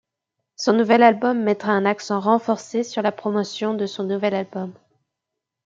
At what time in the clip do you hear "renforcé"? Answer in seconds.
2.19-2.83